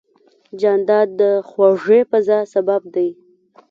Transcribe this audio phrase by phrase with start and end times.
[0.59, 3.09] جانداد د خوږې فضا سبب دی.